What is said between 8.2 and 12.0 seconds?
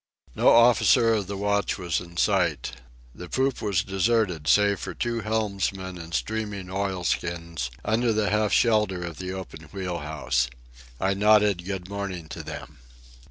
half shelter of the open wheel house. I nodded good